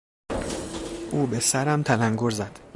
او 1.11 1.25
به 1.27 1.39
سرم 1.39 1.83
تلنگر 1.83 2.29
زد. 2.29 2.59